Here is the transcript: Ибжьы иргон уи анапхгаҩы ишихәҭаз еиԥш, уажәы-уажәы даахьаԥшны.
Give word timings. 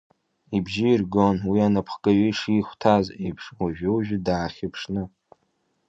Ибжьы 0.57 0.87
иргон 0.91 1.37
уи 1.49 1.59
анапхгаҩы 1.67 2.25
ишихәҭаз 2.29 3.05
еиԥш, 3.23 3.45
уажәы-уажәы 3.59 4.17
даахьаԥшны. 4.25 5.03